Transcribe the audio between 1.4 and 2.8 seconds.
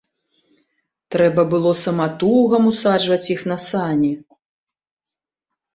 было саматугам